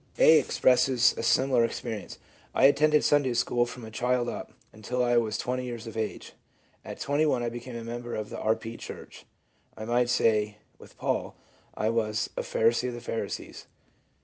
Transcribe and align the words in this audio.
A. 0.17 0.39
expresses 0.39 1.13
a 1.15 1.21
similar 1.21 1.63
experience: 1.63 2.17
"I 2.55 2.63
attended 2.65 3.03
Sunday 3.03 3.35
school 3.35 3.67
from 3.67 3.85
a 3.85 3.91
child 3.91 4.29
up 4.29 4.51
until 4.73 5.03
I 5.03 5.17
was 5.17 5.37
twenty 5.37 5.63
years 5.65 5.85
of 5.85 5.95
age... 5.95 6.33
At 6.83 6.99
twenty 6.99 7.27
one 7.27 7.43
I 7.43 7.49
became 7.49 7.75
a 7.75 7.83
member 7.83 8.15
of 8.15 8.31
the 8.31 8.41
E. 8.51 8.55
P. 8.55 8.77
Church. 8.77 9.27
I 9.77 9.85
might 9.85 10.09
say 10.09 10.57
with 10.79 10.97
Paul, 10.97 11.35
I 11.77 11.91
was' 11.91 12.31
a 12.35 12.41
Pharisee 12.41 12.87
of 12.87 12.95
the 12.95 12.99
Pharisees.' 12.99 13.67